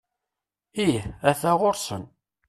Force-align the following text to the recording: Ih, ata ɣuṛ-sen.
Ih, 0.85 0.99
ata 1.29 1.51
ɣuṛ-sen. 1.59 2.03